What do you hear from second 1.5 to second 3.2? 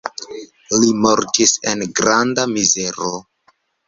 en granda mizero.